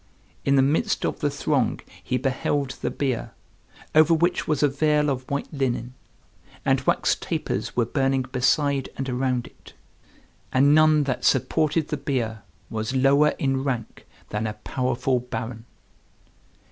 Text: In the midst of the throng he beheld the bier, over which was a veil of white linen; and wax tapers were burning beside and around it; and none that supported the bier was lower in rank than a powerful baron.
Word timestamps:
In 0.43 0.55
the 0.55 0.63
midst 0.63 1.05
of 1.05 1.19
the 1.19 1.29
throng 1.29 1.79
he 2.03 2.17
beheld 2.17 2.71
the 2.71 2.89
bier, 2.89 3.33
over 3.93 4.15
which 4.15 4.47
was 4.47 4.63
a 4.63 4.67
veil 4.67 5.11
of 5.11 5.29
white 5.29 5.53
linen; 5.53 5.93
and 6.65 6.81
wax 6.87 7.13
tapers 7.13 7.75
were 7.77 7.85
burning 7.85 8.23
beside 8.23 8.89
and 8.97 9.07
around 9.07 9.45
it; 9.45 9.73
and 10.51 10.73
none 10.73 11.03
that 11.03 11.23
supported 11.23 11.89
the 11.89 11.97
bier 11.97 12.41
was 12.71 12.95
lower 12.95 13.35
in 13.37 13.63
rank 13.63 14.07
than 14.29 14.47
a 14.47 14.53
powerful 14.53 15.19
baron. 15.19 15.65